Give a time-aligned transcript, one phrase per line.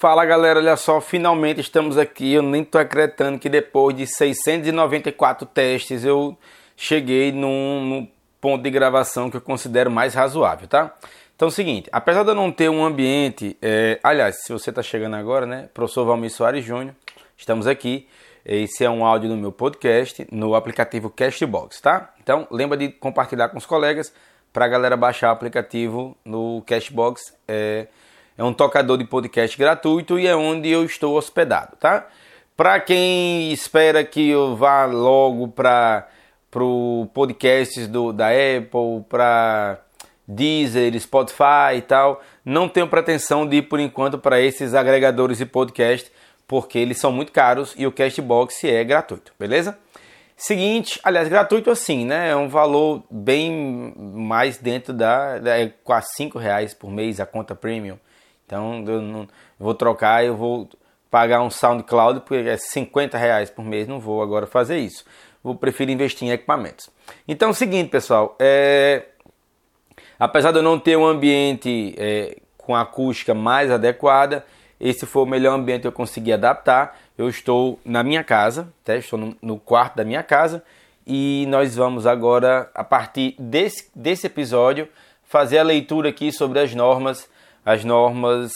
[0.00, 2.32] Fala galera, olha só, finalmente estamos aqui.
[2.32, 6.38] Eu nem tô acreditando que depois de 694 testes eu
[6.76, 8.08] cheguei num, num
[8.40, 10.96] ponto de gravação que eu considero mais razoável, tá?
[11.34, 14.70] Então é o seguinte, apesar de eu não ter um ambiente, é, aliás, se você
[14.70, 16.94] está chegando agora, né, professor Valmir Soares Júnior,
[17.36, 18.06] estamos aqui.
[18.46, 22.14] Esse é um áudio do meu podcast no aplicativo Castbox, tá?
[22.22, 24.14] Então lembra de compartilhar com os colegas
[24.52, 27.34] para a galera baixar o aplicativo no Castbox.
[27.48, 27.88] É,
[28.38, 32.06] é um tocador de podcast gratuito e é onde eu estou hospedado, tá?
[32.56, 36.06] Para quem espera que eu vá logo para
[36.54, 39.80] o podcasts do, da Apple, para
[40.26, 42.22] Deezer, Spotify e tal.
[42.44, 46.10] Não tenho pretensão de ir por enquanto para esses agregadores de podcast,
[46.46, 49.76] porque eles são muito caros e o Castbox é gratuito, beleza?
[50.36, 52.30] Seguinte, aliás, gratuito assim, né?
[52.30, 55.40] É um valor bem mais dentro da.
[55.44, 57.98] É quase 5 reais por mês a conta premium.
[58.48, 59.28] Então eu não
[59.60, 60.66] vou trocar, eu vou
[61.10, 63.86] pagar um SoundCloud porque é 50 reais por mês.
[63.86, 65.04] Não vou agora fazer isso.
[65.44, 66.88] Vou preferir investir em equipamentos.
[67.28, 68.34] Então é o seguinte, pessoal.
[68.40, 69.04] É,
[70.18, 74.44] Apesar de eu não ter um ambiente é, com acústica mais adequada,
[74.80, 76.98] esse foi o melhor ambiente que eu consegui adaptar.
[77.16, 78.96] Eu estou na minha casa, tá?
[78.96, 80.62] estou no, no quarto da minha casa
[81.06, 84.88] e nós vamos agora, a partir desse, desse episódio,
[85.22, 87.28] fazer a leitura aqui sobre as normas,
[87.68, 88.50] as normas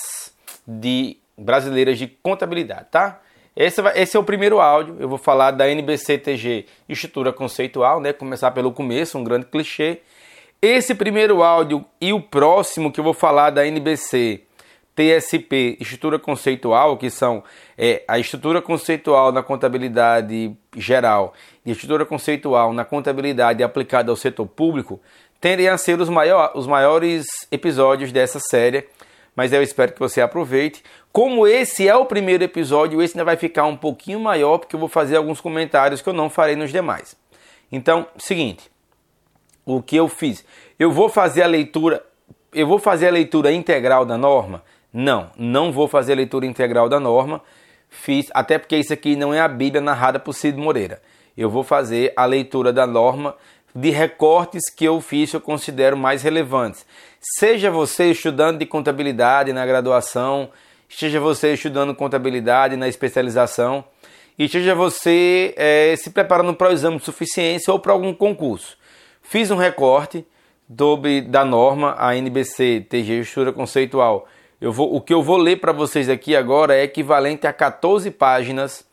[0.66, 3.20] de brasileiras de contabilidade, tá?
[3.54, 4.96] Esse, vai, esse é o primeiro áudio.
[4.98, 8.14] Eu vou falar da NBCTG Estrutura Conceitual, né?
[8.14, 10.00] Começar pelo começo, um grande clichê.
[10.62, 14.44] Esse primeiro áudio e o próximo que eu vou falar da NBC,
[14.96, 17.44] TSP, estrutura conceitual, que são
[17.76, 21.34] é, a estrutura conceitual na contabilidade geral
[21.66, 24.98] e a estrutura conceitual na contabilidade aplicada ao setor público,
[25.38, 28.86] tendem a ser os, maior, os maiores episódios dessa série,
[29.34, 30.82] mas eu espero que você aproveite.
[31.12, 34.80] Como esse é o primeiro episódio, esse ainda vai ficar um pouquinho maior, porque eu
[34.80, 37.16] vou fazer alguns comentários que eu não farei nos demais.
[37.70, 38.70] Então, seguinte,
[39.64, 40.44] o que eu fiz.
[40.78, 42.04] Eu vou fazer a leitura,
[42.52, 44.62] eu vou fazer a leitura integral da norma?
[44.92, 47.40] Não, não vou fazer a leitura integral da norma.
[47.88, 51.00] Fiz, até porque isso aqui não é a Bíblia narrada por Cid Moreira.
[51.36, 53.34] Eu vou fazer a leitura da norma
[53.74, 56.84] de recortes que eu fiz eu considero mais relevantes.
[57.24, 60.50] Seja você estudando de contabilidade na graduação,
[60.88, 63.84] seja você estudando contabilidade na especialização,
[64.36, 68.76] e seja você é, se preparando para o exame de suficiência ou para algum concurso.
[69.22, 70.26] Fiz um recorte
[71.28, 74.26] da norma, a NBC TG Estrutura Conceitual.
[74.60, 78.10] Eu vou, o que eu vou ler para vocês aqui agora é equivalente a 14
[78.10, 78.84] páginas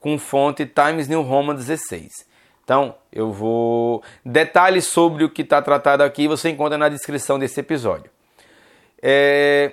[0.00, 2.26] com fonte Times New Roman 16.
[2.64, 4.02] Então, eu vou.
[4.24, 8.10] Detalhes sobre o que está tratado aqui você encontra na descrição desse episódio.
[9.02, 9.72] É...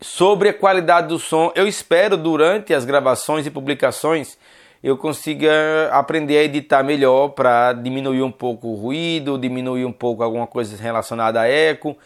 [0.00, 4.38] Sobre a qualidade do som, eu espero durante as gravações e publicações
[4.82, 10.22] eu consiga aprender a editar melhor para diminuir um pouco o ruído, diminuir um pouco
[10.22, 11.96] alguma coisa relacionada a eco.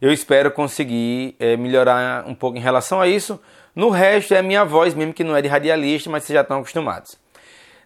[0.00, 3.38] Eu espero conseguir é, melhorar um pouco em relação a isso.
[3.74, 6.40] No resto é a minha voz mesmo, que não é de radialista, mas vocês já
[6.40, 7.21] estão acostumados.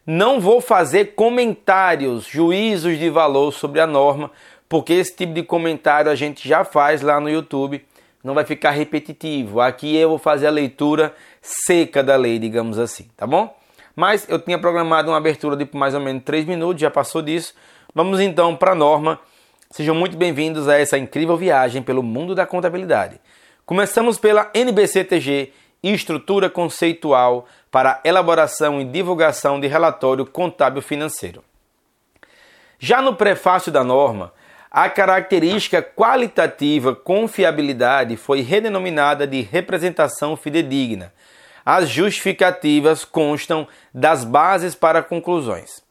[0.07, 4.31] Não vou fazer comentários, juízos de valor sobre a norma,
[4.69, 7.85] porque esse tipo de comentário a gente já faz lá no YouTube.
[8.23, 9.61] Não vai ficar repetitivo.
[9.61, 11.13] Aqui eu vou fazer a leitura
[11.43, 13.53] seca da lei, digamos assim, tá bom?
[13.97, 17.53] Mas eu tinha programado uma abertura de mais ou menos 3 minutos, já passou disso.
[17.93, 19.19] Vamos então para a norma.
[19.73, 23.21] Sejam muito bem-vindos a essa incrível viagem pelo mundo da contabilidade.
[23.65, 25.53] Começamos pela NBCTG,
[25.83, 31.45] Estrutura Conceitual para Elaboração e Divulgação de Relatório Contábil Financeiro.
[32.79, 34.33] Já no prefácio da norma,
[34.71, 41.13] a característica qualitativa confiabilidade foi redenominada de representação fidedigna
[41.67, 45.83] as justificativas constam das bases para conclusões.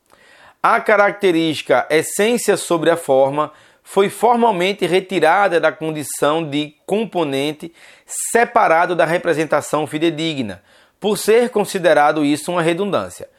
[0.63, 3.51] A característica essência sobre a forma
[3.83, 7.71] foi formalmente retirada da condição de componente
[8.07, 10.63] separado da representação fidedigna,
[10.99, 13.29] por ser considerado isso uma redundância.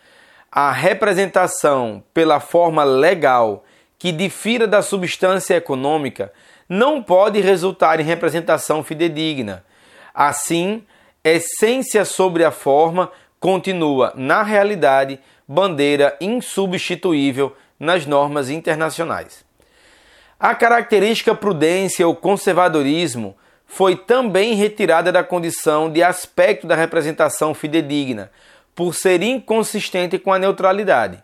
[0.51, 3.65] A representação pela forma legal
[3.99, 6.33] que difira da substância econômica
[6.69, 9.65] não pode resultar em representação fidedigna.
[10.15, 10.85] Assim,
[11.23, 19.45] essência sobre a forma continua, na realidade, bandeira insubstituível nas normas internacionais.
[20.39, 23.37] A característica prudência ou conservadorismo
[23.67, 28.31] foi também retirada da condição de aspecto da representação fidedigna,
[28.75, 31.23] por ser inconsistente com a neutralidade.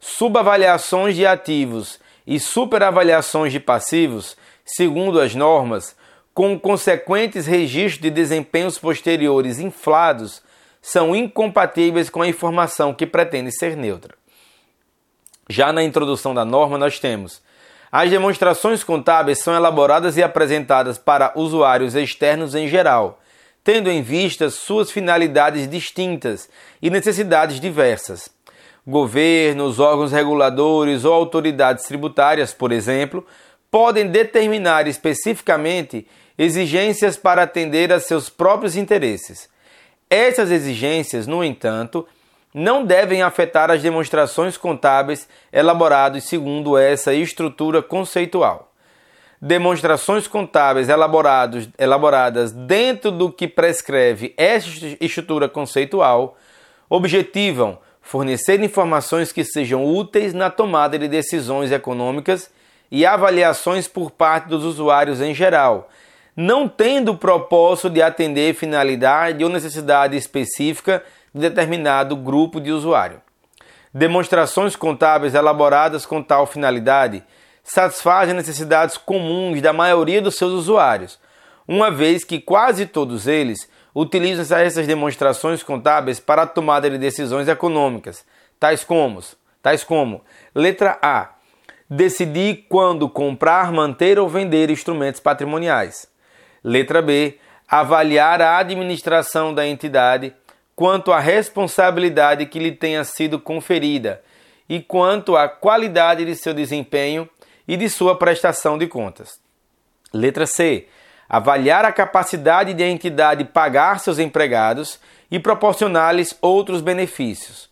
[0.00, 5.94] Subavaliações de ativos e superavaliações de passivos, segundo as normas,
[6.32, 10.42] com consequentes registros de desempenhos posteriores inflados,
[10.80, 14.14] são incompatíveis com a informação que pretende ser neutra.
[15.48, 17.42] Já na introdução da norma, nós temos
[17.92, 23.20] as demonstrações contábeis são elaboradas e apresentadas para usuários externos em geral,
[23.64, 26.48] tendo em vista suas finalidades distintas
[26.80, 28.30] e necessidades diversas.
[28.86, 33.26] Governos, órgãos reguladores ou autoridades tributárias, por exemplo,
[33.70, 36.06] podem determinar especificamente
[36.38, 39.48] exigências para atender a seus próprios interesses.
[40.08, 42.06] Essas exigências, no entanto,
[42.52, 48.72] não devem afetar as demonstrações contábeis elaboradas segundo essa estrutura conceitual.
[49.40, 50.88] Demonstrações contábeis
[51.78, 54.68] elaboradas dentro do que prescreve essa
[55.00, 56.36] estrutura conceitual
[56.90, 62.50] objetivam fornecer informações que sejam úteis na tomada de decisões econômicas
[62.90, 65.88] e avaliações por parte dos usuários em geral,
[66.36, 71.02] não tendo o propósito de atender finalidade ou necessidade específica
[71.34, 73.20] de determinado grupo de usuário.
[73.92, 77.24] Demonstrações contábeis elaboradas com tal finalidade
[77.62, 81.18] satisfazem necessidades comuns da maioria dos seus usuários,
[81.66, 87.48] uma vez que quase todos eles utilizam essas demonstrações contábeis para a tomada de decisões
[87.48, 88.24] econômicas,
[88.58, 89.20] tais como,
[89.62, 90.22] tais como
[90.54, 91.30] letra A,
[91.88, 96.08] decidir quando comprar, manter ou vender instrumentos patrimoniais.
[96.62, 97.38] Letra B,
[97.68, 100.34] avaliar a administração da entidade
[100.80, 104.22] quanto à responsabilidade que lhe tenha sido conferida
[104.66, 107.28] e quanto à qualidade de seu desempenho
[107.68, 109.38] e de sua prestação de contas.
[110.10, 110.88] Letra C.
[111.28, 114.98] Avaliar a capacidade de a entidade pagar seus empregados
[115.30, 117.68] e proporcionar-lhes outros benefícios.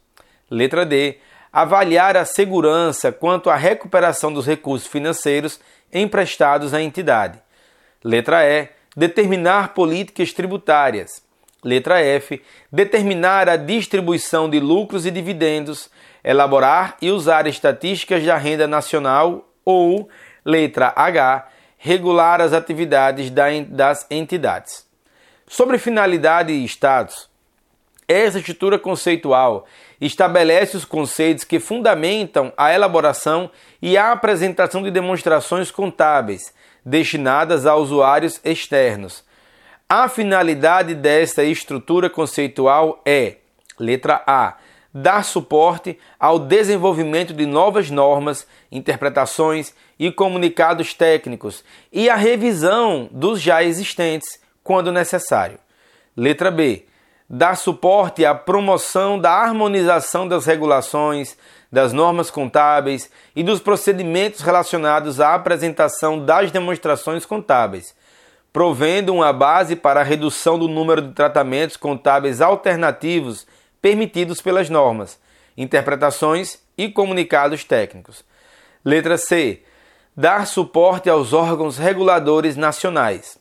[0.50, 1.16] Letra D.
[1.50, 5.58] Avaliar a segurança quanto à recuperação dos recursos financeiros
[5.90, 7.38] emprestados à entidade.
[8.04, 8.68] Letra E.
[8.94, 11.26] Determinar políticas tributárias.
[11.64, 12.42] Letra F.
[12.70, 15.90] Determinar a distribuição de lucros e dividendos,
[16.22, 20.08] elaborar e usar estatísticas da renda nacional ou,
[20.44, 23.30] letra H, regular as atividades
[23.68, 24.86] das entidades.
[25.46, 27.28] Sobre finalidade e status,
[28.06, 29.66] essa estrutura conceitual
[30.00, 33.50] estabelece os conceitos que fundamentam a elaboração
[33.82, 39.22] e a apresentação de demonstrações contábeis destinadas a usuários externos,
[39.88, 43.36] a finalidade desta estrutura conceitual é,
[43.80, 44.56] letra A,
[44.92, 53.40] dar suporte ao desenvolvimento de novas normas, interpretações e comunicados técnicos e a revisão dos
[53.40, 55.58] já existentes, quando necessário.
[56.14, 56.84] Letra B.
[57.30, 61.36] Dar suporte à promoção da harmonização das regulações,
[61.70, 67.94] das normas contábeis e dos procedimentos relacionados à apresentação das demonstrações contábeis
[68.52, 73.46] provendo uma base para a redução do número de tratamentos contábeis alternativos
[73.80, 75.18] permitidos pelas normas,
[75.56, 78.24] interpretações e comunicados técnicos.
[78.84, 79.62] Letra C.
[80.16, 83.38] Dar suporte aos órgãos reguladores nacionais.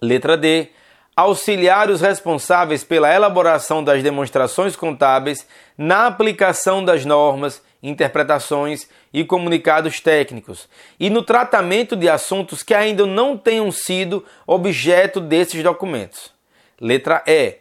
[0.00, 0.68] Letra D.
[1.16, 5.46] Auxiliar os responsáveis pela elaboração das demonstrações contábeis
[5.76, 10.68] na aplicação das normas interpretações e comunicados técnicos,
[10.98, 16.32] e no tratamento de assuntos que ainda não tenham sido objeto desses documentos.
[16.80, 17.58] Letra E.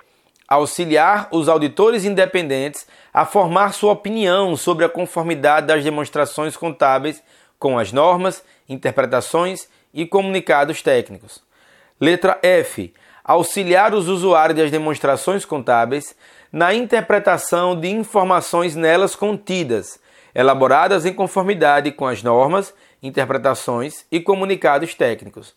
[0.47, 7.21] Auxiliar os auditores independentes a formar sua opinião sobre a conformidade das demonstrações contábeis
[7.59, 11.41] com as normas, interpretações e comunicados técnicos.
[11.99, 12.93] Letra F.
[13.23, 16.15] Auxiliar os usuários das demonstrações contábeis
[16.51, 19.99] na interpretação de informações nelas contidas,
[20.33, 25.53] elaboradas em conformidade com as normas, interpretações e comunicados técnicos.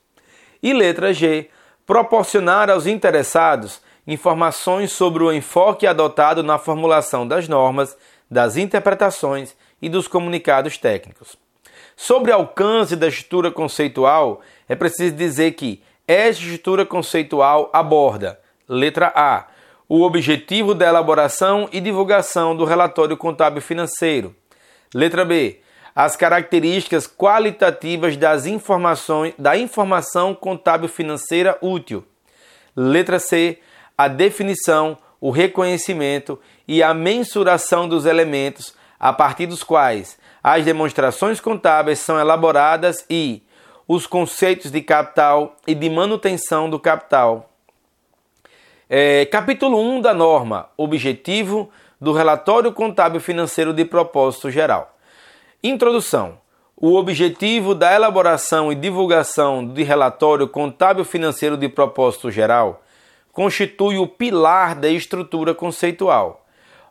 [0.63, 1.49] E letra G,
[1.87, 7.97] proporcionar aos interessados informações sobre o enfoque adotado na formulação das normas,
[8.31, 11.37] das interpretações e dos comunicados técnicos.
[11.97, 19.47] Sobre alcance da estrutura conceitual, é preciso dizer que esta estrutura conceitual aborda, letra A,
[19.89, 24.35] o objetivo da elaboração e divulgação do relatório contábil financeiro,
[24.95, 25.61] Letra B.
[25.95, 32.05] As características qualitativas das informações da informação contábil financeira útil.
[32.75, 33.59] Letra C.
[33.97, 41.41] A definição, o reconhecimento e a mensuração dos elementos a partir dos quais as demonstrações
[41.41, 43.43] contábeis são elaboradas e
[43.87, 47.51] os conceitos de capital e de manutenção do capital.
[48.89, 51.71] É, capítulo 1 da norma: Objetivo
[52.03, 54.99] do relatório contábil financeiro de propósito geral.
[55.63, 56.37] Introdução.
[56.77, 62.83] O objetivo da elaboração e divulgação de relatório contábil financeiro de propósito geral
[63.31, 66.45] constitui o pilar da estrutura conceitual.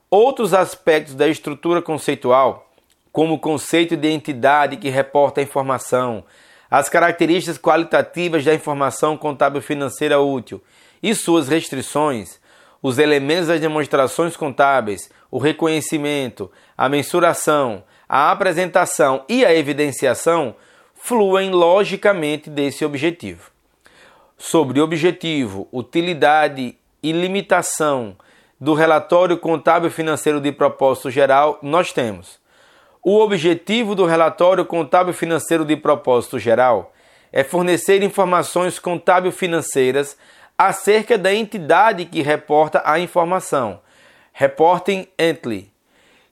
[0.09, 2.71] Outros aspectos da estrutura conceitual,
[3.11, 6.23] como o conceito de entidade que reporta a informação,
[6.69, 10.63] as características qualitativas da informação contábil financeira útil
[11.03, 12.39] e suas restrições,
[12.81, 20.55] os elementos das demonstrações contábeis, o reconhecimento, a mensuração, a apresentação e a evidenciação
[20.95, 23.51] fluem logicamente desse objetivo.
[24.37, 28.15] Sobre objetivo, utilidade e limitação
[28.59, 32.39] do relatório contábil financeiro de propósito geral, nós temos.
[33.03, 36.93] O objetivo do relatório contábil financeiro de propósito geral
[37.31, 40.15] é fornecer informações contábil financeiras
[40.63, 43.81] acerca da entidade que reporta a informação.
[44.31, 45.71] Reporting Entity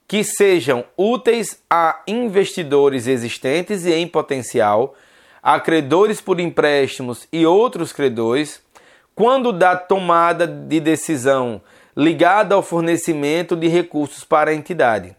[0.08, 4.96] que sejam úteis a investidores existentes e em potencial,
[5.42, 8.60] a credores por empréstimos e outros credores,
[9.14, 11.62] quando da tomada de decisão
[11.96, 15.16] ligada ao fornecimento de recursos para a entidade.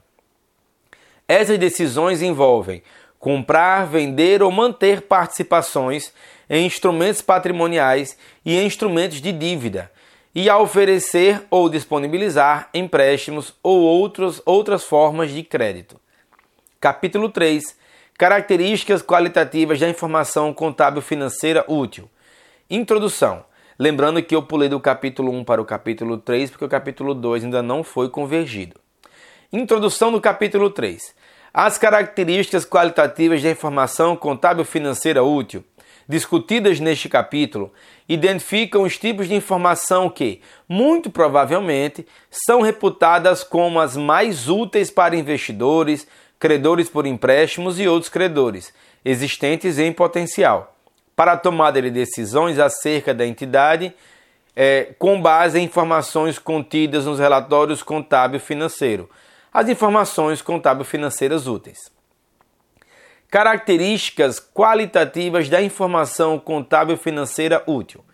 [1.29, 2.83] Essas decisões envolvem
[3.19, 6.13] comprar, vender ou manter participações
[6.51, 9.91] em instrumentos patrimoniais e em instrumentos de dívida,
[10.35, 16.01] e a oferecer ou disponibilizar empréstimos ou outros, outras formas de crédito.
[16.81, 17.79] Capítulo 3
[18.19, 22.11] Características qualitativas da informação contábil financeira útil.
[22.69, 23.45] Introdução.
[23.79, 27.45] Lembrando que eu pulei do capítulo 1 para o capítulo 3 porque o capítulo 2
[27.45, 28.77] ainda não foi convergido.
[29.51, 31.15] Introdução do capítulo 3.
[31.53, 35.65] As características qualitativas da informação contábil financeira útil
[36.11, 37.73] discutidas neste capítulo
[38.09, 45.15] identificam os tipos de informação que, muito provavelmente, são reputadas como as mais úteis para
[45.15, 48.75] investidores, credores por empréstimos e outros credores,
[49.05, 50.77] existentes em potencial,
[51.15, 53.95] para a tomada de decisões acerca da entidade
[54.57, 59.09] é, com base em informações contidas nos relatórios contábil financeiro,
[59.53, 62.00] as informações contábil financeiras úteis.
[63.31, 68.05] Características qualitativas da informação contábil financeira útil.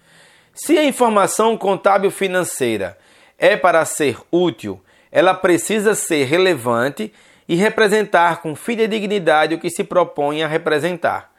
[0.55, 2.99] Se a informação contábil financeira
[3.39, 4.79] é para ser útil,
[5.11, 7.13] ela precisa ser relevante
[7.49, 11.33] e representar com fidedignidade o que se propõe a representar.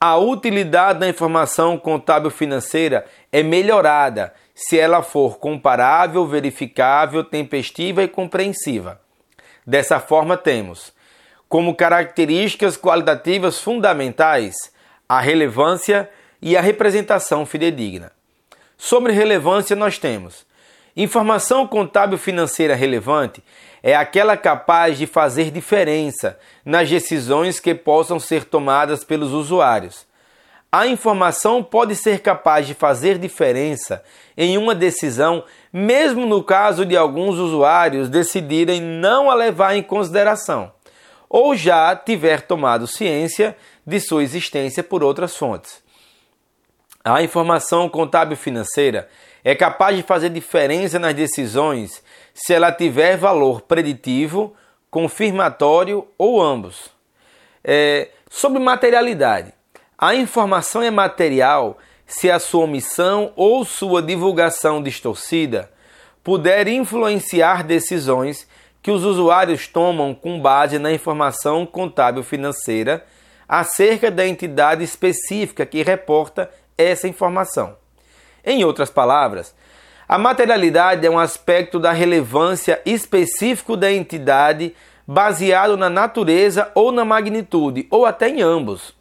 [0.00, 8.08] A utilidade da informação contábil financeira é melhorada se ela for comparável, verificável, tempestiva e
[8.08, 9.00] compreensiva.
[9.66, 10.92] Dessa forma, temos
[11.52, 14.54] como características qualitativas fundamentais
[15.06, 16.08] a relevância
[16.40, 18.10] e a representação fidedigna.
[18.78, 20.46] Sobre relevância, nós temos
[20.96, 23.44] informação contábil financeira relevante
[23.82, 30.06] é aquela capaz de fazer diferença nas decisões que possam ser tomadas pelos usuários.
[30.72, 34.02] A informação pode ser capaz de fazer diferença
[34.38, 40.72] em uma decisão, mesmo no caso de alguns usuários decidirem não a levar em consideração
[41.32, 45.82] ou já tiver tomado ciência de sua existência por outras fontes.
[47.02, 49.08] A informação contábil financeira
[49.42, 54.54] é capaz de fazer diferença nas decisões se ela tiver valor preditivo,
[54.90, 56.90] confirmatório ou ambos.
[57.64, 59.54] É, sobre materialidade,
[59.96, 65.72] a informação é material se a sua omissão ou sua divulgação distorcida
[66.22, 68.46] puder influenciar decisões
[68.82, 73.04] que os usuários tomam com base na informação contábil financeira
[73.48, 77.76] acerca da entidade específica que reporta essa informação.
[78.44, 79.54] Em outras palavras,
[80.08, 84.74] a materialidade é um aspecto da relevância específico da entidade
[85.06, 88.94] baseado na natureza ou na magnitude, ou até em ambos,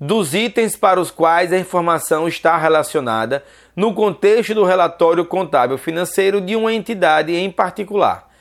[0.00, 3.44] dos itens para os quais a informação está relacionada
[3.76, 8.31] no contexto do relatório contábil financeiro de uma entidade em particular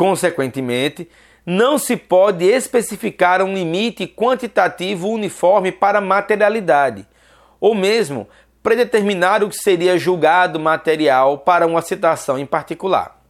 [0.00, 1.10] Consequentemente,
[1.44, 7.06] não se pode especificar um limite quantitativo uniforme para materialidade,
[7.60, 8.26] ou mesmo
[8.62, 13.20] predeterminar o que seria julgado material para uma citação em particular.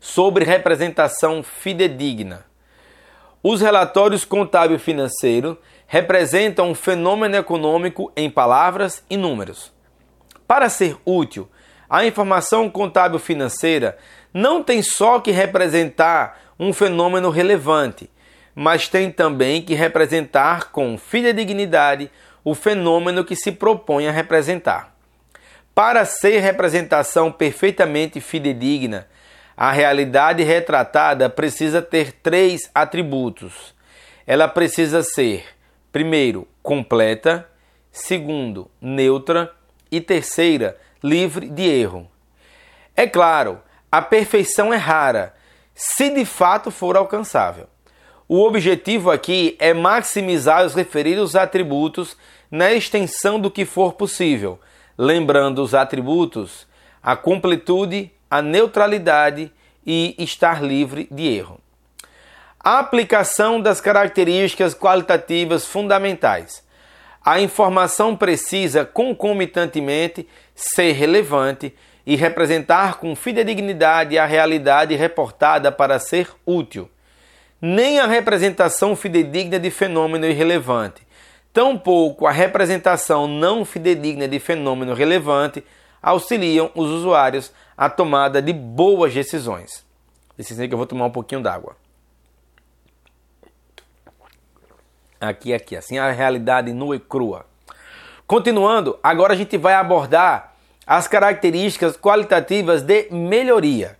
[0.00, 2.44] Sobre representação fidedigna.
[3.40, 9.72] Os relatórios contábil financeiro representam um fenômeno econômico em palavras e números.
[10.44, 11.48] Para ser útil,
[11.88, 13.96] a informação contábil financeira
[14.36, 18.10] não tem só que representar um fenômeno relevante,
[18.54, 22.10] mas tem também que representar com fidedignidade
[22.44, 24.94] o fenômeno que se propõe a representar.
[25.74, 29.08] Para ser representação perfeitamente fidedigna,
[29.56, 33.74] a realidade retratada precisa ter três atributos.
[34.26, 35.46] ela precisa ser,
[35.90, 37.48] primeiro, completa,
[37.90, 39.50] segundo, neutra
[39.90, 42.06] e terceira, livre de erro.
[42.94, 43.62] É claro,
[43.96, 45.34] a perfeição é rara,
[45.74, 47.66] se de fato for alcançável.
[48.28, 52.14] O objetivo aqui é maximizar os referidos atributos
[52.50, 54.60] na extensão do que for possível,
[54.98, 56.66] lembrando os atributos,
[57.02, 59.50] a completude, a neutralidade
[59.86, 61.58] e estar livre de erro.
[62.60, 66.62] A aplicação das características qualitativas fundamentais.
[67.24, 71.74] A informação precisa concomitantemente ser relevante
[72.06, 76.88] e representar com fidedignidade a realidade reportada para ser útil
[77.60, 81.06] nem a representação fidedigna de fenômeno irrelevante,
[81.52, 85.64] tampouco a representação não fidedigna de fenômeno relevante
[86.02, 89.84] auxiliam os usuários à tomada de boas decisões.
[90.38, 91.76] Licença que eu vou tomar um pouquinho d'água.
[95.18, 97.46] Aqui, aqui, assim a realidade nua e crua.
[98.26, 100.55] Continuando, agora a gente vai abordar
[100.86, 103.96] as características qualitativas de melhoria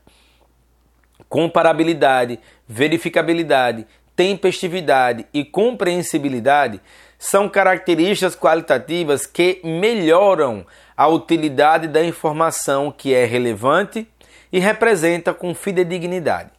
[1.28, 6.80] comparabilidade, verificabilidade, tempestividade e compreensibilidade
[7.18, 10.66] são características qualitativas que melhoram
[10.96, 14.08] a utilidade da informação que é relevante
[14.52, 16.50] e representa com fidedignidade.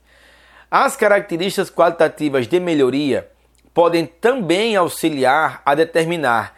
[0.69, 3.29] As características qualitativas de melhoria
[3.73, 6.53] podem também auxiliar a determinar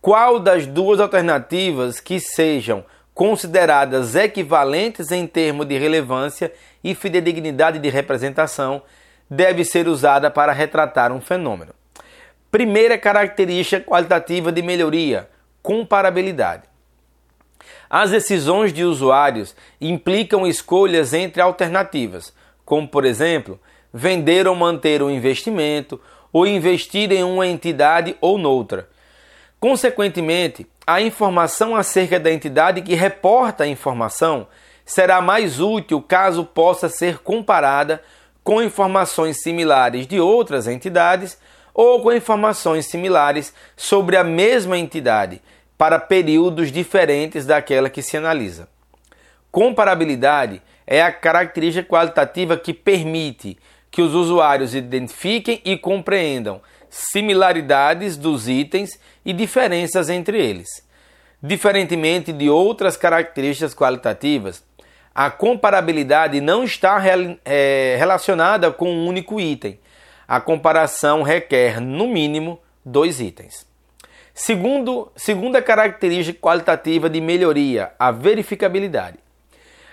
[0.00, 2.84] qual das duas alternativas que sejam
[3.14, 6.52] consideradas equivalentes em termos de relevância
[6.82, 8.82] e fidedignidade de representação,
[9.30, 11.72] deve ser usada para retratar um fenômeno.
[12.50, 15.28] Primeira característica qualitativa de melhoria:
[15.62, 16.64] comparabilidade.
[17.88, 23.60] As decisões de usuários implicam escolhas entre alternativas, como, por exemplo,
[23.92, 26.00] vender ou manter um investimento,
[26.32, 28.88] ou investir em uma entidade ou noutra.
[29.64, 34.46] Consequentemente, a informação acerca da entidade que reporta a informação
[34.84, 38.02] será mais útil caso possa ser comparada
[38.42, 41.38] com informações similares de outras entidades
[41.72, 45.40] ou com informações similares sobre a mesma entidade
[45.78, 48.68] para períodos diferentes daquela que se analisa.
[49.50, 53.56] Comparabilidade é a característica qualitativa que permite
[53.90, 60.68] que os usuários identifiquem e compreendam similaridades dos itens e diferenças entre eles.
[61.42, 64.64] Diferentemente de outras características qualitativas,
[65.14, 67.00] a comparabilidade não está
[67.44, 69.78] é, relacionada com um único item.
[70.26, 73.66] A comparação requer, no mínimo, dois itens.
[74.34, 79.18] Segundo, segunda característica qualitativa de melhoria, a verificabilidade.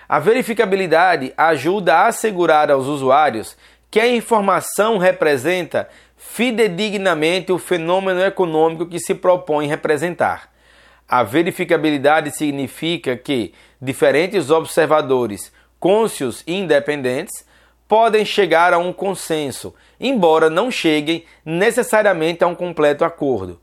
[0.08, 3.56] A verificabilidade ajuda a assegurar aos usuários
[3.88, 5.88] que a informação representa
[6.30, 10.50] fidedignamente o fenômeno econômico que se propõe representar.
[11.06, 17.44] A verificabilidade significa que diferentes observadores, cônscios e independentes,
[17.86, 23.60] podem chegar a um consenso, embora não cheguem necessariamente a um completo acordo,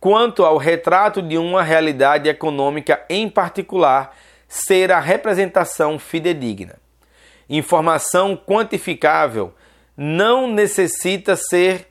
[0.00, 4.16] quanto ao retrato de uma realidade econômica em particular
[4.48, 6.76] ser a representação fidedigna.
[7.46, 9.52] Informação quantificável
[9.94, 11.86] não necessita ser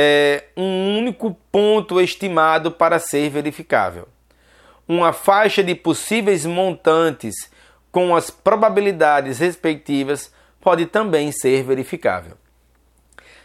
[0.00, 4.06] é, um único ponto estimado para ser verificável
[4.88, 7.50] uma faixa de possíveis montantes
[7.92, 12.38] com as probabilidades respectivas pode também ser verificável.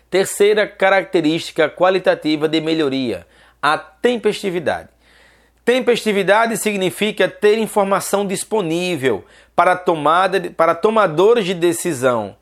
[0.10, 3.28] Terceira característica qualitativa de melhoria,
[3.62, 4.90] a tempestividade.
[5.66, 12.36] Tempestividade significa ter informação disponível para, tomada, para tomadores de decisão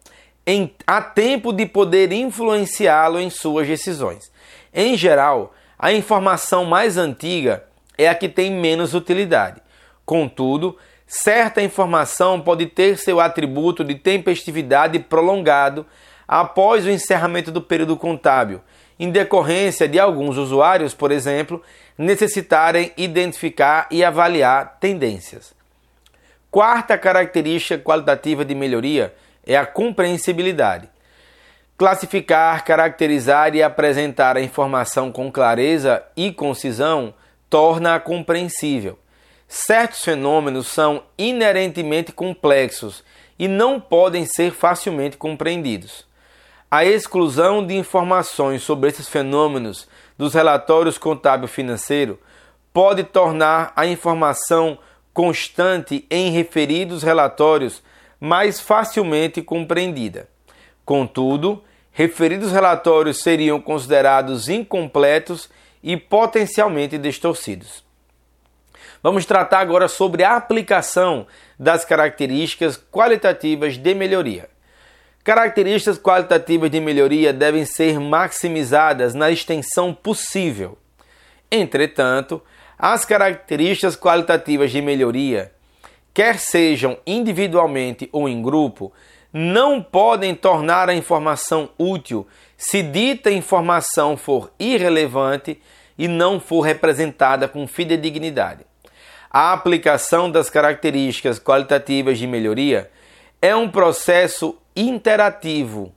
[0.52, 4.30] em, a tempo de poder influenciá-lo em suas decisões.
[4.74, 7.64] Em geral, a informação mais antiga
[7.98, 9.62] é a que tem menos utilidade.
[10.06, 15.86] Contudo, certa informação pode ter seu atributo de tempestividade prolongado
[16.28, 18.62] após o encerramento do período contábil,
[19.00, 21.62] em decorrência de alguns usuários, por exemplo,
[21.98, 25.54] necessitarem identificar e avaliar tendências.
[26.50, 29.14] Quarta característica qualitativa de melhoria
[29.46, 30.90] é a compreensibilidade.
[31.78, 37.14] Classificar, caracterizar e apresentar a informação com clareza e concisão
[37.50, 39.00] torna-a compreensível.
[39.48, 43.04] Certos fenômenos são inerentemente complexos
[43.38, 46.06] e não podem ser facilmente compreendidos.
[46.70, 52.18] A exclusão de informações sobre esses fenômenos dos relatórios contábil financeiro
[52.72, 54.78] pode tornar a informação
[55.14, 57.84] constante em referidos relatórios
[58.22, 60.30] mais facilmente compreendida.
[60.86, 65.50] Contudo, referidos relatórios seriam considerados incompletos
[65.82, 67.84] e potencialmente distorcidos.
[69.02, 71.26] Vamos tratar agora sobre a aplicação
[71.58, 74.48] das características qualitativas de melhoria.
[75.24, 80.78] Características qualitativas de melhoria devem ser maximizadas na extensão possível.
[81.52, 82.42] Entretanto,
[82.78, 85.52] as características qualitativas de melhoria,
[86.14, 88.92] quer sejam individualmente ou em grupo,
[89.34, 95.60] não podem tornar a informação útil se dita informação for irrelevante
[95.98, 98.66] e não for representada com fidedignidade.
[99.30, 102.92] A aplicação das características qualitativas de melhoria
[103.42, 105.94] é um processo interativo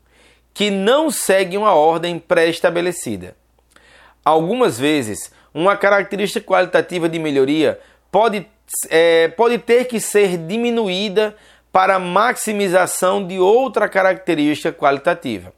[0.54, 3.36] que não segue uma ordem pré-estabelecida.
[4.24, 8.46] Algumas vezes, uma característica qualitativa de melhoria pode,
[8.88, 11.34] é, pode ter que ser diminuída
[11.72, 15.52] para maximização de outra característica qualitativa.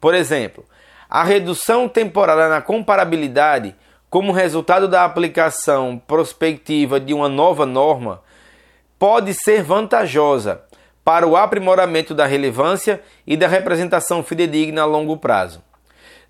[0.00, 0.64] Por exemplo,
[1.08, 3.74] a redução temporária na comparabilidade
[4.08, 8.22] como resultado da aplicação prospectiva de uma nova norma
[8.98, 10.62] pode ser vantajosa
[11.04, 15.62] para o aprimoramento da relevância e da representação fidedigna a longo prazo.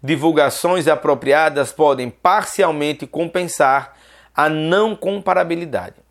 [0.03, 3.95] Divulgações apropriadas podem parcialmente compensar
[4.35, 6.06] a não comparabilidade.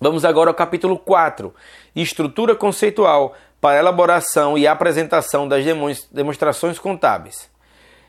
[0.00, 1.54] Vamos agora ao capítulo 4,
[1.94, 5.62] estrutura conceitual para elaboração e apresentação das
[6.10, 7.50] demonstrações contábeis.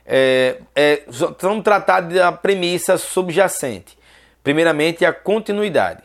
[0.06, 1.04] É, é,
[1.40, 3.98] vamos tratar da premissa subjacente.
[4.42, 6.02] Primeiramente, a continuidade.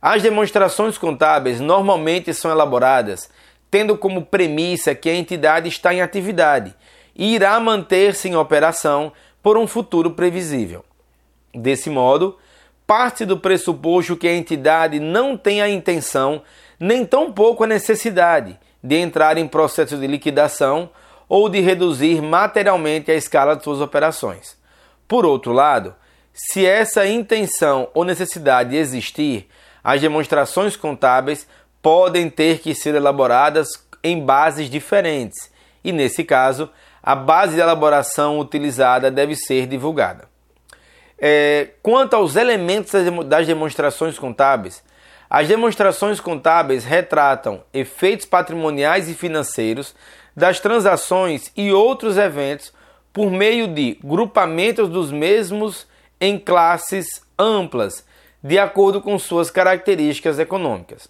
[0.00, 3.28] As demonstrações contábeis normalmente são elaboradas
[3.68, 6.72] tendo como premissa que a entidade está em atividade
[7.12, 10.84] e irá manter-se em operação por um futuro previsível.
[11.52, 12.38] Desse modo,
[12.86, 16.42] parte do pressuposto que a entidade não tem a intenção,
[16.78, 20.90] nem tampouco a necessidade, de entrar em processo de liquidação
[21.28, 24.56] ou de reduzir materialmente a escala de suas operações.
[25.08, 25.94] Por outro lado,
[26.32, 29.48] se essa intenção ou necessidade existir,
[29.82, 31.46] as demonstrações contábeis
[31.80, 33.68] podem ter que ser elaboradas
[34.02, 35.50] em bases diferentes,
[35.82, 36.70] e nesse caso,
[37.02, 40.33] a base de elaboração utilizada deve ser divulgada.
[41.26, 42.92] É, quanto aos elementos
[43.24, 44.84] das demonstrações contábeis,
[45.30, 49.94] as demonstrações contábeis retratam efeitos patrimoniais e financeiros
[50.36, 52.74] das transações e outros eventos
[53.10, 55.86] por meio de grupamentos dos mesmos
[56.20, 58.04] em classes amplas,
[58.42, 61.08] de acordo com suas características econômicas.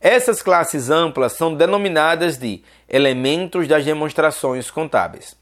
[0.00, 5.41] Essas classes amplas são denominadas de elementos das demonstrações contábeis.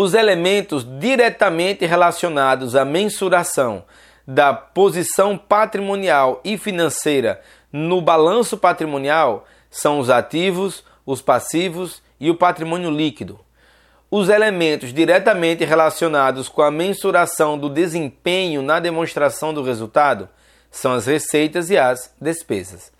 [0.00, 3.82] Os elementos diretamente relacionados à mensuração
[4.24, 7.40] da posição patrimonial e financeira
[7.72, 13.40] no balanço patrimonial são os ativos, os passivos e o patrimônio líquido.
[14.08, 20.28] Os elementos diretamente relacionados com a mensuração do desempenho na demonstração do resultado
[20.70, 22.92] são as receitas e as despesas.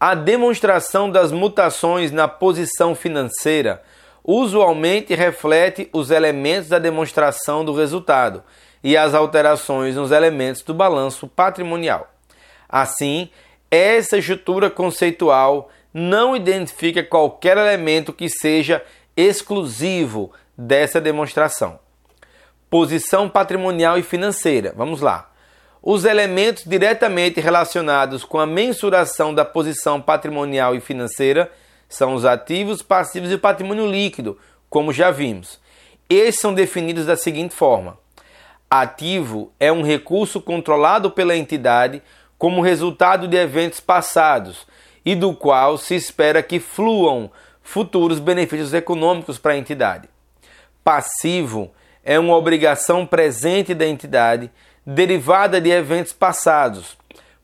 [0.00, 3.82] A demonstração das mutações na posição financeira
[4.24, 8.42] usualmente reflete os elementos da demonstração do resultado
[8.82, 12.12] e as alterações nos elementos do balanço patrimonial.
[12.68, 13.28] Assim,
[13.70, 18.82] essa estrutura conceitual não identifica qualquer elemento que seja
[19.16, 21.78] exclusivo dessa demonstração.
[22.70, 24.72] Posição patrimonial e financeira.
[24.74, 25.30] Vamos lá.
[25.82, 31.50] Os elementos diretamente relacionados com a mensuração da posição patrimonial e financeira
[31.94, 35.60] são os ativos, passivos e o patrimônio líquido, como já vimos.
[36.08, 37.98] Esses são definidos da seguinte forma:
[38.70, 42.02] ativo é um recurso controlado pela entidade
[42.38, 44.66] como resultado de eventos passados
[45.04, 47.30] e do qual se espera que fluam
[47.62, 50.08] futuros benefícios econômicos para a entidade.
[50.82, 51.70] Passivo
[52.04, 54.50] é uma obrigação presente da entidade
[54.84, 56.96] derivada de eventos passados,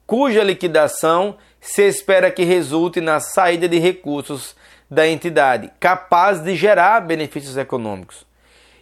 [0.07, 4.55] cuja liquidação se espera que resulte na saída de recursos
[4.90, 8.27] da entidade, capaz de gerar benefícios econômicos.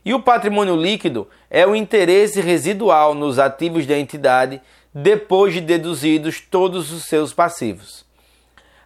[0.04, 4.60] E o patrimônio líquido é o interesse residual nos ativos da entidade
[4.94, 8.06] depois de deduzidos todos os seus passivos.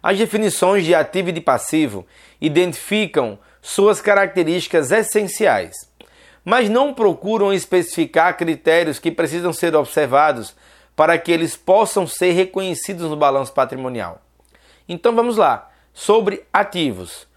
[0.01, 2.07] As definições de ativo e de passivo
[2.39, 5.75] identificam suas características essenciais,
[6.43, 10.55] mas não procuram especificar critérios que precisam ser observados
[10.95, 14.21] para que eles possam ser reconhecidos no balanço patrimonial.
[14.87, 17.27] Então vamos lá, sobre ativos.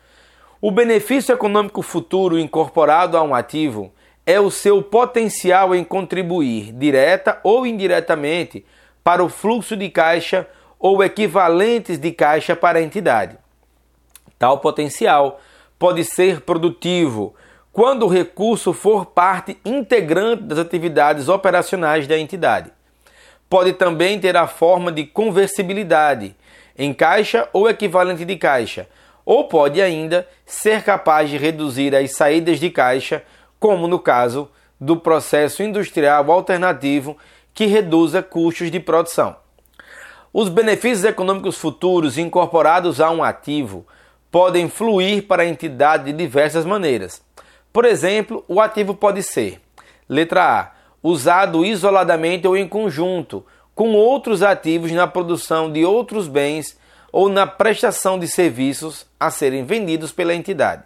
[0.61, 3.93] O benefício econômico futuro incorporado a um ativo
[4.27, 8.65] é o seu potencial em contribuir, direta ou indiretamente,
[9.03, 13.39] para o fluxo de caixa ou equivalentes de caixa para a entidade.
[14.39, 15.41] Tal potencial
[15.79, 17.35] pode ser produtivo
[17.73, 22.73] quando o recurso for parte integrante das atividades operacionais da entidade.
[23.55, 26.35] Pode também ter a forma de conversibilidade
[26.77, 28.89] em caixa ou equivalente de caixa,
[29.25, 33.23] ou pode ainda ser capaz de reduzir as saídas de caixa,
[33.61, 37.17] como no caso do processo industrial alternativo
[37.55, 39.37] que reduza custos de produção.
[40.33, 43.87] Os benefícios econômicos futuros incorporados a um ativo
[44.33, 47.23] podem fluir para a entidade de diversas maneiras.
[47.73, 49.61] Por exemplo, o ativo pode ser:
[50.09, 50.73] letra A,
[51.05, 56.79] usado isoladamente ou em conjunto com outros ativos na produção de outros bens
[57.13, 60.83] ou na prestação de serviços a serem vendidos pela entidade.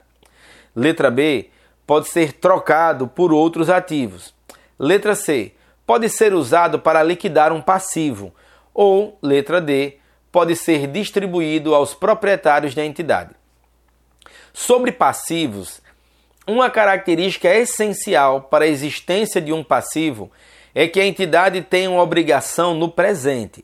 [0.75, 1.51] Letra B,
[1.87, 4.35] pode ser trocado por outros ativos.
[4.77, 5.53] Letra C,
[5.87, 8.35] pode ser usado para liquidar um passivo.
[8.75, 9.99] Ou, letra D,
[10.33, 13.35] pode ser distribuído aos proprietários da entidade.
[14.53, 15.81] Sobre passivos,
[16.49, 20.33] uma característica essencial para a existência de um passivo
[20.75, 23.63] é que a entidade tem uma obrigação no presente.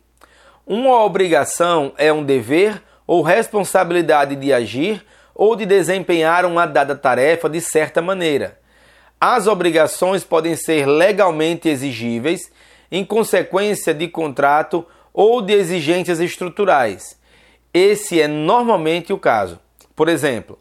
[0.67, 5.03] Uma obrigação é um dever ou responsabilidade de agir
[5.35, 8.59] ou de desempenhar uma dada tarefa de certa maneira.
[9.19, 12.53] As obrigações podem ser legalmente exigíveis
[12.93, 17.19] em consequência de contrato ou de exigências estruturais.
[17.73, 19.59] Esse é normalmente o caso.
[19.97, 20.59] Por exemplo,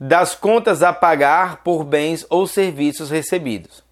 [0.00, 3.82] das contas a pagar por bens ou serviços recebidos.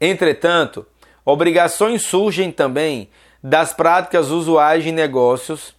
[0.00, 0.86] Entretanto,
[1.24, 3.08] obrigações surgem também
[3.42, 5.74] das práticas usuais de negócios,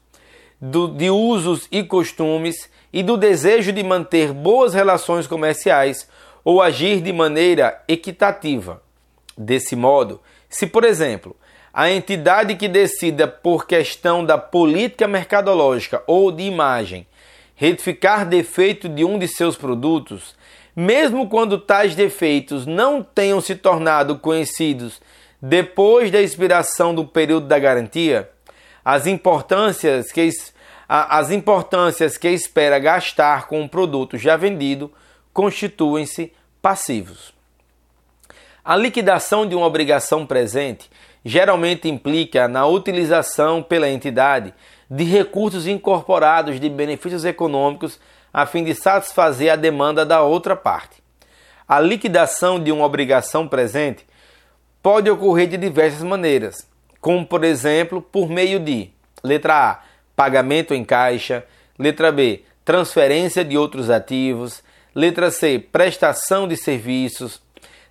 [0.60, 6.08] do, de usos e costumes e do desejo de manter boas relações comerciais
[6.44, 8.82] ou agir de maneira equitativa.
[9.38, 11.36] Desse modo, se, por exemplo,
[11.74, 17.08] a entidade que decida por questão da política mercadológica ou de imagem
[17.62, 20.36] retificar defeito de um de seus produtos,
[20.76, 25.00] mesmo quando tais defeitos não tenham se tornado conhecidos
[25.40, 28.32] depois da expiração do período da garantia,
[28.84, 30.28] as importâncias que,
[30.90, 34.92] as importâncias que espera gastar com o produto já vendido
[35.32, 37.32] constituem-se passivos.
[38.66, 40.90] A liquidação de uma obrigação presente
[41.24, 44.52] geralmente implica na utilização pela entidade
[44.92, 47.98] de recursos incorporados de benefícios econômicos
[48.34, 51.02] a fim de satisfazer a demanda da outra parte.
[51.66, 54.06] A liquidação de uma obrigação presente
[54.84, 56.68] pode ocorrer de diversas maneiras,
[57.00, 58.90] como por exemplo por meio de
[59.24, 59.80] letra A,
[60.14, 61.46] pagamento em caixa,
[61.80, 64.62] letra B, transferência de outros ativos,
[64.94, 67.42] letra C, prestação de serviços,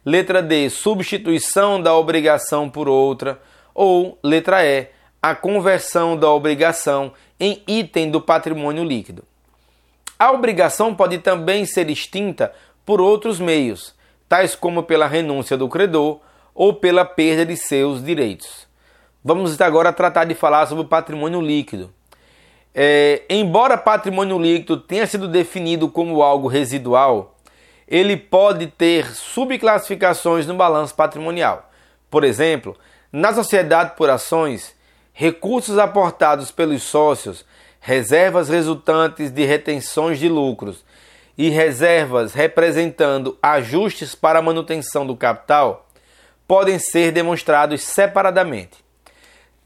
[0.05, 3.41] letra D, substituição da obrigação por outra,
[3.75, 4.89] ou letra E,
[5.23, 9.25] a conversão da obrigação em item do patrimônio líquido.
[10.19, 12.53] A obrigação pode também ser extinta
[12.85, 13.95] por outros meios,
[14.29, 16.21] tais como pela renúncia do credor
[16.55, 18.67] ou pela perda de seus direitos.
[19.25, 21.93] Vamos agora tratar de falar sobre o patrimônio líquido.
[22.75, 27.37] É, embora patrimônio líquido tenha sido definido como algo residual,
[27.87, 31.69] ele pode ter subclassificações no balanço patrimonial.
[32.09, 32.77] Por exemplo,
[33.13, 34.75] na sociedade por ações,
[35.21, 37.45] recursos aportados pelos sócios,
[37.79, 40.83] reservas resultantes de retenções de lucros
[41.37, 45.87] e reservas representando ajustes para a manutenção do capital
[46.49, 48.83] podem ser demonstrados separadamente.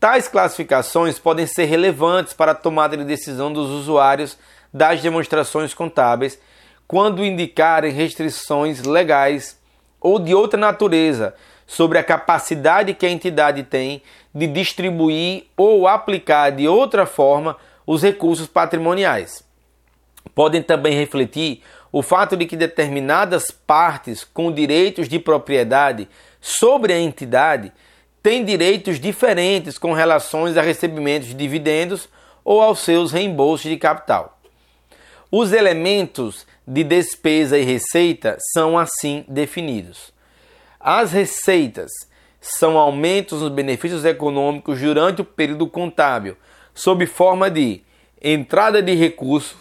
[0.00, 4.36] Tais classificações podem ser relevantes para a tomada de decisão dos usuários
[4.72, 6.36] das demonstrações contábeis
[6.84, 9.56] quando indicarem restrições legais
[10.00, 11.32] ou de outra natureza
[11.66, 14.02] sobre a capacidade que a entidade tem
[14.34, 19.44] de distribuir ou aplicar de outra forma os recursos patrimoniais.
[20.34, 26.08] Podem também refletir o fato de que determinadas partes com direitos de propriedade
[26.40, 27.72] sobre a entidade
[28.22, 32.08] tem direitos diferentes com relações a recebimentos de dividendos
[32.42, 34.38] ou aos seus reembolsos de capital.
[35.30, 40.13] Os elementos de despesa e receita são assim definidos.
[40.86, 41.90] As receitas
[42.42, 46.36] são aumentos nos benefícios econômicos durante o período contábil,
[46.74, 47.80] sob forma de
[48.20, 49.56] entrada de recurso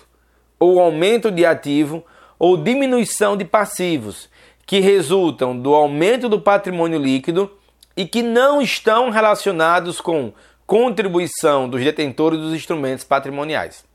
[0.59, 2.03] ou aumento de ativo
[2.37, 4.29] ou diminuição de passivos,
[4.65, 7.49] que resultam do aumento do patrimônio líquido
[7.95, 10.33] e que não estão relacionados com
[10.67, 13.85] contribuição dos detentores dos instrumentos patrimoniais.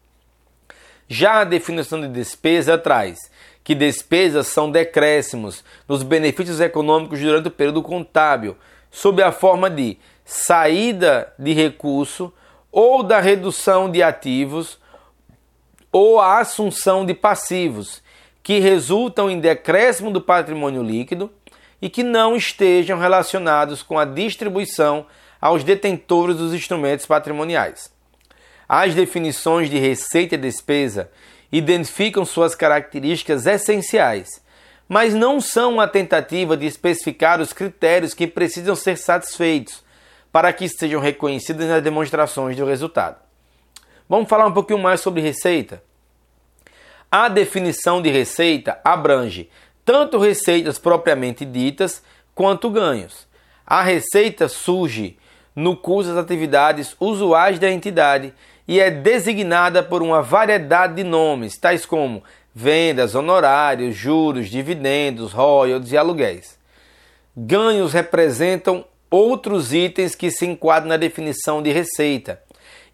[1.06, 3.18] Já a definição de despesa traz
[3.62, 8.56] que despesas são decréscimos nos benefícios econômicos durante o período contábil,
[8.90, 12.32] sob a forma de saída de recurso
[12.70, 14.78] ou da redução de ativos
[15.90, 18.02] ou a assunção de passivos
[18.42, 21.30] que resultam em decréscimo do patrimônio líquido
[21.80, 25.06] e que não estejam relacionados com a distribuição
[25.40, 27.92] aos detentores dos instrumentos patrimoniais.
[28.68, 31.10] As definições de receita e despesa
[31.50, 34.42] identificam suas características essenciais,
[34.88, 39.82] mas não são uma tentativa de especificar os critérios que precisam ser satisfeitos
[40.32, 43.16] para que sejam reconhecidos nas demonstrações do resultado.
[44.08, 45.82] Vamos falar um pouquinho mais sobre receita?
[47.10, 49.50] A definição de receita abrange
[49.84, 52.02] tanto receitas propriamente ditas
[52.34, 53.26] quanto ganhos.
[53.66, 55.18] A receita surge
[55.56, 58.32] no curso das atividades usuais da entidade
[58.68, 62.22] e é designada por uma variedade de nomes, tais como
[62.54, 66.58] vendas, honorários, juros, dividendos, royalties e aluguéis.
[67.34, 72.42] Ganhos representam outros itens que se enquadram na definição de receita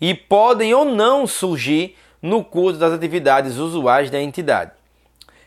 [0.01, 4.71] e podem ou não surgir no curso das atividades usuais da entidade,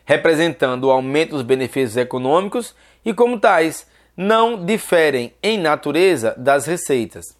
[0.04, 7.37] representando o aumento dos benefícios econômicos e, como tais, não diferem em natureza das receitas.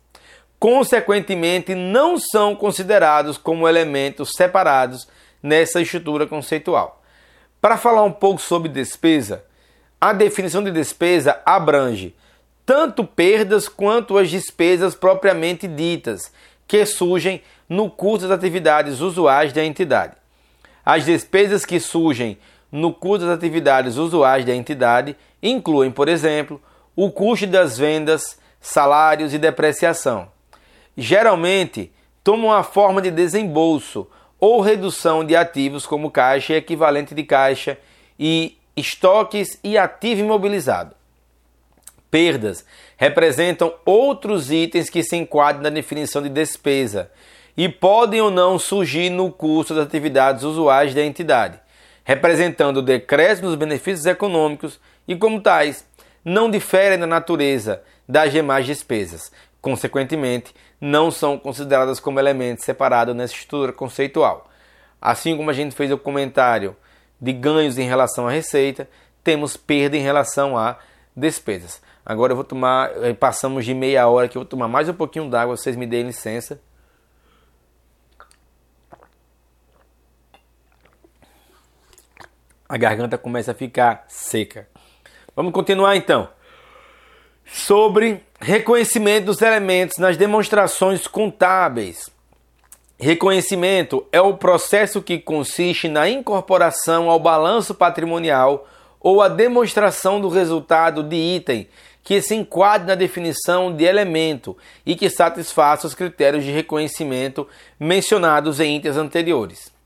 [0.59, 5.07] Consequentemente, não são considerados como elementos separados
[5.43, 7.03] nessa estrutura conceitual.
[7.61, 9.45] Para falar um pouco sobre despesa,
[10.01, 12.15] a definição de despesa abrange
[12.69, 16.31] tanto perdas quanto as despesas propriamente ditas,
[16.67, 20.15] que surgem no curso das atividades usuais da entidade.
[20.85, 22.37] As despesas que surgem
[22.71, 26.61] no curso das atividades usuais da entidade incluem, por exemplo,
[26.95, 30.29] o custo das vendas, salários e depreciação.
[31.01, 31.93] Geralmente,
[32.25, 34.09] tomam a forma de desembolso
[34.41, 37.79] ou redução de ativos como caixa e equivalente de caixa
[38.19, 40.97] e estoques e ativo imobilizado.
[42.11, 42.65] Perdas
[42.97, 47.13] representam outros itens que se enquadram na definição de despesa
[47.57, 51.61] e podem ou não surgir no custo das atividades usuais da entidade,
[52.03, 55.87] representando o decréscimo dos benefícios econômicos e, como tais,
[56.25, 59.31] não diferem na natureza das demais despesas.
[59.61, 64.49] Consequentemente, não são consideradas como elementos separados nessa estrutura conceitual.
[65.01, 66.77] Assim como a gente fez o comentário
[67.21, 68.89] de ganhos em relação à receita,
[69.23, 70.79] temos perda em relação a
[71.17, 71.83] despesas.
[72.05, 74.95] Agora eu vou tomar, eh, passamos de meia hora que eu vou tomar mais um
[74.95, 76.61] pouquinho d'água, vocês me deem licença.
[82.69, 84.69] A garganta começa a ficar seca.
[85.35, 86.29] Vamos continuar então.
[87.51, 92.11] Sobre reconhecimento dos elementos nas demonstrações contábeis.
[92.99, 98.67] Reconhecimento é o processo que consiste na incorporação ao balanço patrimonial
[99.01, 101.69] ou a demonstração do resultado de item
[102.03, 107.47] que se enquadre na definição de elemento e que satisfaça os critérios de reconhecimento
[107.79, 109.78] mencionados em itens anteriores.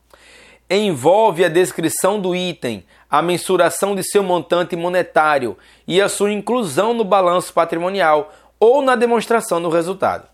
[0.75, 5.55] Envolve a descrição do item, a mensuração de seu montante monetário
[5.87, 10.27] e a sua inclusão no balanço patrimonial ou na demonstração do resultado.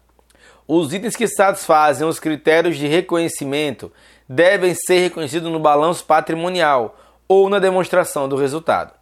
[0.65, 3.91] Os itens que satisfazem os critérios de reconhecimento
[4.29, 6.97] devem ser reconhecidos no balanço patrimonial
[7.27, 8.93] ou na demonstração do resultado.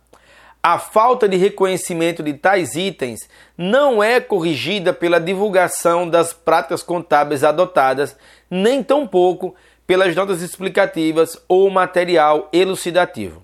[0.63, 7.43] A falta de reconhecimento de tais itens não é corrigida pela divulgação das práticas contábeis
[7.43, 8.17] adotadas,
[8.49, 9.55] nem tampouco
[9.87, 13.41] pelas notas explicativas ou material elucidativo.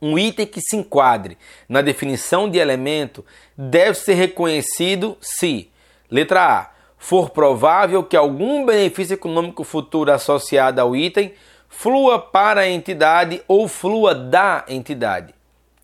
[0.00, 1.36] Um item que se enquadre
[1.68, 3.24] na definição de elemento
[3.56, 5.70] deve ser reconhecido se,
[6.10, 11.34] letra A, for provável que algum benefício econômico futuro associado ao item
[11.68, 15.34] flua para a entidade ou flua da entidade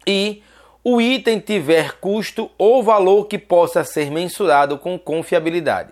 [0.07, 0.43] e
[0.85, 5.91] o item tiver custo ou valor que possa ser mensurado com confiabilidade.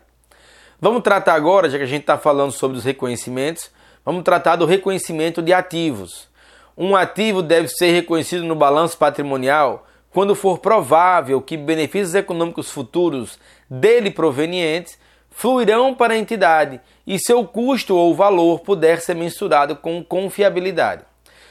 [0.83, 3.71] Vamos tratar agora, já que a gente está falando sobre os reconhecimentos,
[4.03, 6.27] vamos tratar do reconhecimento de ativos.
[6.75, 13.38] Um ativo deve ser reconhecido no balanço patrimonial quando for provável que benefícios econômicos futuros
[13.69, 14.99] dele provenientes
[15.31, 21.05] fluirão para a entidade e seu custo ou valor puder ser mensurado com confiabilidade.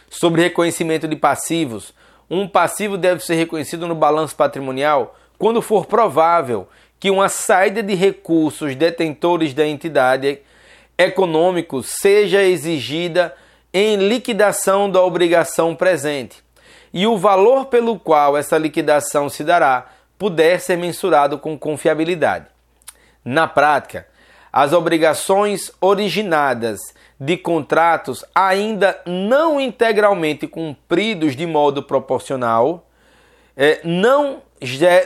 [0.09, 1.93] Sobre reconhecimento de passivos,
[2.27, 6.67] um passivo deve ser reconhecido no balanço patrimonial quando for provável
[6.99, 10.39] que uma saída de recursos detentores da entidade
[10.97, 13.33] econômico seja exigida
[13.73, 16.43] em liquidação da obrigação presente
[16.93, 19.87] e o valor pelo qual essa liquidação se dará
[20.17, 22.47] puder ser mensurado com confiabilidade.
[23.23, 24.07] Na prática,
[24.51, 26.79] as obrigações originadas
[27.19, 32.85] de contratos ainda não integralmente cumpridos de modo proporcional
[33.55, 34.41] é, não,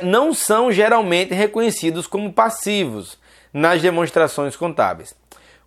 [0.02, 3.18] não são geralmente reconhecidos como passivos
[3.54, 5.16] nas demonstrações contábeis.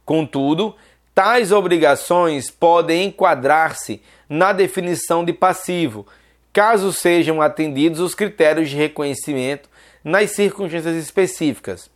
[0.05, 0.75] Contudo,
[1.15, 6.07] tais obrigações podem enquadrar-se na definição de passivo,
[6.53, 9.69] caso sejam atendidos os critérios de reconhecimento
[10.03, 11.91] nas circunstâncias específicas,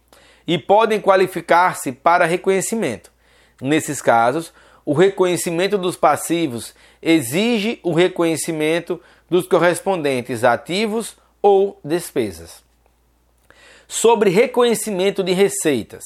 [0.47, 3.11] e podem qualificar-se para reconhecimento.
[3.61, 4.53] Nesses casos,
[4.84, 12.62] o reconhecimento dos passivos exige o reconhecimento dos correspondentes ativos ou despesas.
[13.86, 16.05] Sobre reconhecimento de receitas.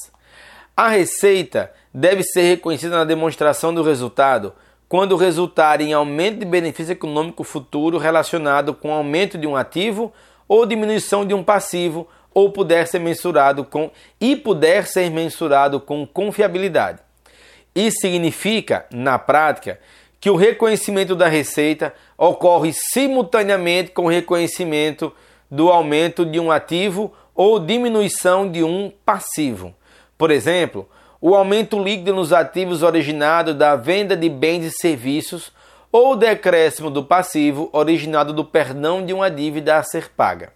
[0.75, 4.53] A receita deve ser reconhecida na demonstração do resultado
[4.87, 10.13] quando resultar em aumento de benefício econômico futuro relacionado com aumento de um ativo
[10.47, 16.05] ou diminuição de um passivo ou puder ser mensurado com e puder ser mensurado com
[16.05, 16.99] confiabilidade.
[17.73, 19.79] Isso significa, na prática,
[20.19, 25.13] que o reconhecimento da receita ocorre simultaneamente com o reconhecimento
[25.49, 29.73] do aumento de um ativo ou diminuição de um passivo.
[30.17, 30.87] Por exemplo,
[31.19, 35.51] o aumento líquido nos ativos originado da venda de bens e serviços
[35.91, 40.51] ou o decréscimo do passivo originado do perdão de uma dívida a ser paga.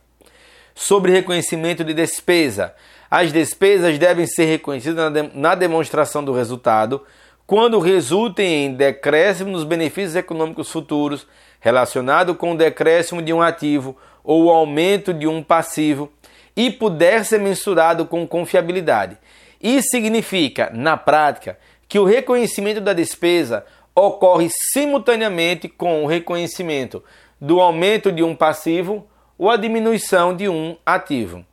[0.76, 2.74] Sobre reconhecimento de despesa,
[3.12, 7.02] as despesas devem ser reconhecidas na demonstração do resultado
[7.48, 11.26] quando resultem em decréscimo nos benefícios econômicos futuros
[11.60, 13.98] relacionado com o decréscimo de um ativo
[14.30, 16.14] ou o aumento de um passivo
[16.56, 19.18] e puder ser mensurado com confiabilidade.
[19.60, 21.58] Isso significa, na prática,
[21.88, 23.66] que o reconhecimento da despesa
[23.96, 27.04] ocorre simultaneamente com o reconhecimento
[27.42, 31.44] do aumento de um passivo ou a diminuição de um ativo.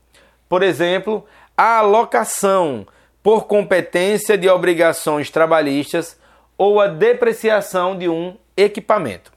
[0.47, 1.24] Por exemplo,
[1.57, 2.87] a alocação
[3.22, 6.20] por competência de obrigações trabalhistas
[6.59, 9.36] ou a depreciação de um equipamento.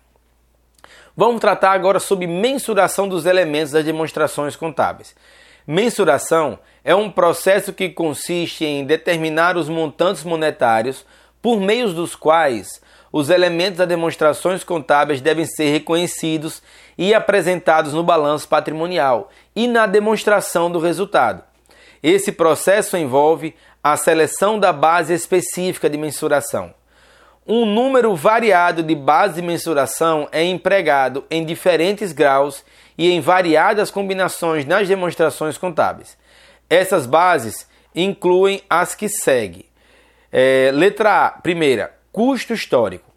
[1.20, 5.14] Vamos tratar agora sobre mensuração dos elementos das demonstrações contábeis.
[5.68, 11.06] Mensuração é um processo que consiste em determinar os montantes monetários
[11.42, 16.62] por meio dos quais os elementos das demonstrações contábeis devem ser reconhecidos
[16.98, 21.44] e apresentados no balanço patrimonial e na demonstração do resultado.
[22.02, 23.54] Esse processo envolve
[23.84, 26.79] a seleção da base específica de mensuração.
[27.52, 32.64] Um número variado de bases de mensuração é empregado em diferentes graus
[32.95, 36.16] e em variadas combinações nas demonstrações contábeis.
[36.70, 39.66] Essas bases incluem as que seguem.
[40.32, 43.12] É, letra A, primeira, custo histórico.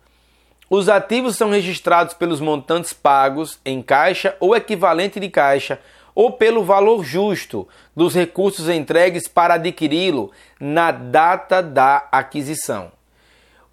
[0.71, 5.79] Os ativos são registrados pelos montantes pagos em caixa ou equivalente de caixa
[6.15, 12.91] ou pelo valor justo dos recursos entregues para adquiri-lo na data da aquisição.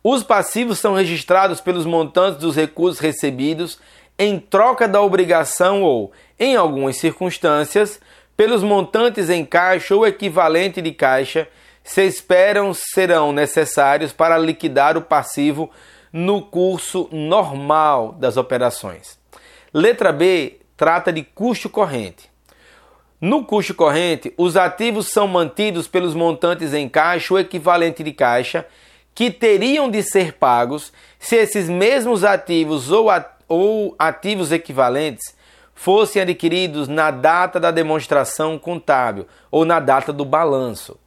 [0.04, 3.80] Os passivos são registrados pelos montantes dos recursos recebidos
[4.18, 8.00] em troca da obrigação ou, em algumas circunstâncias,
[8.36, 11.47] pelos montantes em caixa ou equivalente de caixa
[11.84, 15.70] se esperam serão necessários para liquidar o passivo
[16.14, 19.20] no curso normal das operações.
[19.74, 22.30] Letra B trata de custo corrente.
[23.20, 28.66] No custo corrente, os ativos são mantidos pelos montantes em caixa ou equivalente de caixa
[29.20, 33.09] que teriam de ser pagos se esses mesmos ativos ou,
[33.49, 35.36] ou ativos equivalentes
[35.76, 40.97] fossem adquiridos na data da demonstração contábil ou na data do balanço.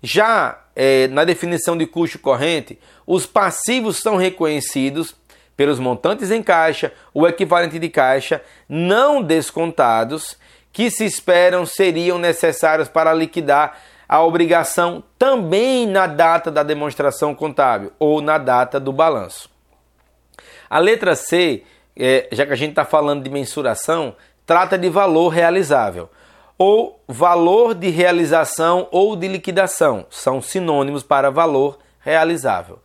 [0.00, 5.16] Já é, na definição de custo corrente, os passivos são reconhecidos
[5.56, 10.36] pelos montantes em caixa, o equivalente de caixa, não descontados,
[10.72, 13.76] que se esperam seriam necessários para liquidar
[14.08, 19.50] a obrigação também na data da demonstração contábil ou na data do balanço.
[20.68, 21.62] A letra C,
[21.96, 26.08] é, já que a gente está falando de mensuração, trata de valor realizável
[26.58, 32.78] ou valor de realização ou de liquidação, são sinônimos para valor realizável.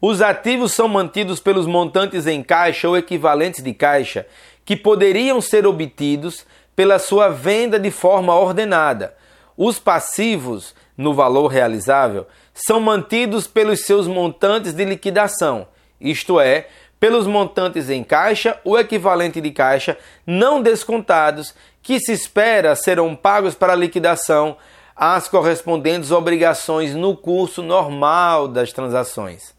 [0.00, 4.26] Os ativos são mantidos pelos montantes em caixa ou equivalentes de caixa
[4.64, 6.44] que poderiam ser obtidos
[6.76, 9.14] pela sua venda de forma ordenada.
[9.56, 15.66] Os passivos, no valor realizável, são mantidos pelos seus montantes de liquidação,
[16.00, 22.74] isto é, pelos montantes em caixa ou equivalente de caixa não descontados que se espera
[22.74, 24.56] serão pagos para liquidação
[24.96, 29.54] as correspondentes obrigações no curso normal das transações.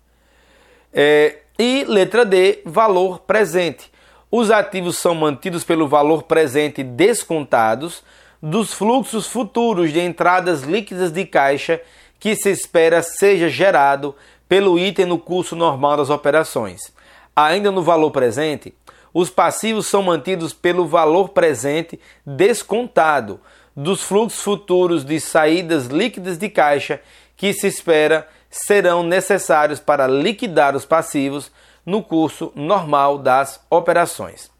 [0.94, 3.92] É, e letra D, valor presente.
[4.32, 8.02] Os ativos são mantidos pelo valor presente descontados
[8.46, 11.82] dos fluxos futuros de entradas líquidas de caixa
[12.20, 14.16] que se espera seja gerado
[14.48, 16.94] pelo item no curso normal das operações.
[17.36, 18.72] Ainda no valor presente,
[19.12, 23.40] os passivos são mantidos pelo valor presente descontado
[23.76, 27.02] dos fluxos futuros de saídas líquidas de caixa
[27.36, 31.52] que se espera serão necessários para liquidar os passivos
[31.84, 34.52] no curso normal das operações.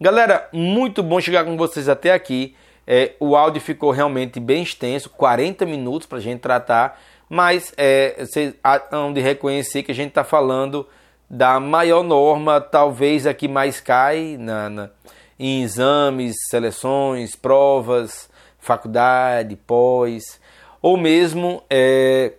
[0.00, 2.56] Galera, muito bom chegar com vocês até aqui.
[2.86, 8.14] É, o áudio ficou realmente bem extenso, 40 minutos para a gente tratar, mas é,
[8.24, 8.54] vocês
[8.92, 10.86] hão de reconhecer que a gente está falando
[11.28, 14.90] da maior norma, talvez a que mais cai na, na,
[15.38, 20.40] em exames, seleções, provas, faculdade, pós,
[20.80, 22.34] ou mesmo é,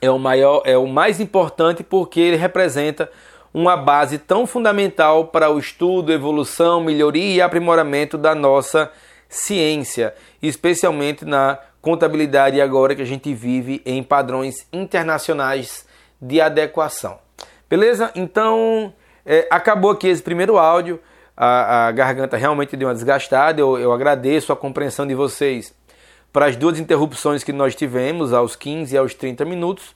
[0.00, 3.10] é o maior, é o mais importante porque ele representa
[3.52, 8.90] uma base tão fundamental para o estudo, evolução, melhoria e aprimoramento da nossa
[9.28, 15.86] ciência, especialmente na contabilidade agora que a gente vive em padrões internacionais
[16.20, 17.18] de adequação.
[17.68, 18.10] Beleza?
[18.14, 18.92] Então,
[19.24, 21.00] é, acabou aqui esse primeiro áudio.
[21.36, 23.60] A, a garganta realmente deu uma desgastada.
[23.60, 25.74] Eu, eu agradeço a compreensão de vocês
[26.32, 29.94] para as duas interrupções que nós tivemos, aos 15 e aos 30 minutos.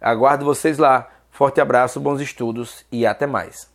[0.00, 1.08] Aguardo vocês lá.
[1.30, 3.69] Forte abraço, bons estudos e até mais.